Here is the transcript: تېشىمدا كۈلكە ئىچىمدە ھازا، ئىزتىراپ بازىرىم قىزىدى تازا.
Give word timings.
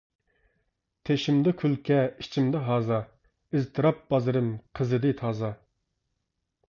تېشىمدا 1.09 1.51
كۈلكە 1.59 1.99
ئىچىمدە 2.23 2.63
ھازا، 2.69 2.99
ئىزتىراپ 3.59 4.01
بازىرىم 4.15 4.49
قىزىدى 4.81 5.13
تازا. 5.21 5.53